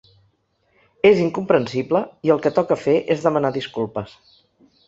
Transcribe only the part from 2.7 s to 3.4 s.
fer és